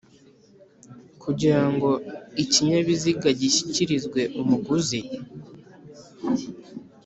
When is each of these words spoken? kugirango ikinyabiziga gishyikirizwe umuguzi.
kugirango 1.21 1.89
ikinyabiziga 2.43 3.27
gishyikirizwe 3.39 4.21
umuguzi. 4.41 4.99